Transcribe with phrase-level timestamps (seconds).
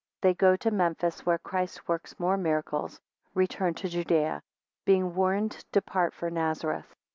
[0.23, 2.99] They go to Memphis, where Christ works more miracles.
[3.35, 4.41] Return to Judea.
[4.79, 6.95] 15 Being warned, depart for Nazareth.